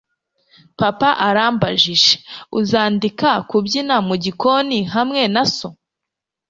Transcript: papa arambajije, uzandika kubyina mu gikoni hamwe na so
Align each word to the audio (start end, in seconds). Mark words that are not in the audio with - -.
papa 0.79 1.09
arambajije, 1.27 2.13
uzandika 2.59 3.31
kubyina 3.49 3.95
mu 4.07 4.15
gikoni 4.23 4.79
hamwe 4.93 5.21
na 5.33 5.43
so 5.55 5.67